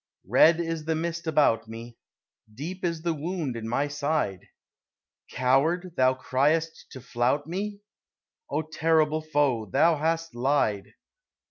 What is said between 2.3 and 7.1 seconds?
Deep is the wound in my side; "Coward" thou criest to